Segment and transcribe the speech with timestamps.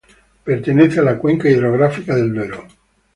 [0.43, 2.63] Pertenece a la cuenca hidrográfica del Duero.